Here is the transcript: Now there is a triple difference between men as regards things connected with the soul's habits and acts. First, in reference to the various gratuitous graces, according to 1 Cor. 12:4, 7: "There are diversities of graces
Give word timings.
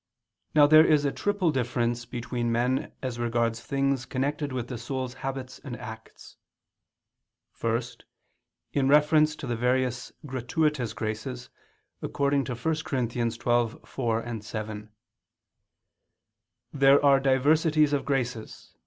Now 0.55 0.65
there 0.65 0.83
is 0.83 1.05
a 1.05 1.11
triple 1.11 1.51
difference 1.51 2.05
between 2.05 2.51
men 2.51 2.91
as 3.03 3.19
regards 3.19 3.61
things 3.61 4.07
connected 4.07 4.51
with 4.51 4.67
the 4.67 4.79
soul's 4.79 5.13
habits 5.13 5.59
and 5.59 5.77
acts. 5.77 6.37
First, 7.51 8.05
in 8.73 8.87
reference 8.87 9.35
to 9.35 9.45
the 9.45 9.55
various 9.55 10.11
gratuitous 10.25 10.93
graces, 10.93 11.51
according 12.01 12.45
to 12.45 12.53
1 12.55 12.61
Cor. 12.83 12.99
12:4, 13.03 14.43
7: 14.43 14.89
"There 16.73 17.05
are 17.05 17.19
diversities 17.19 17.93
of 17.93 18.03
graces 18.03 18.73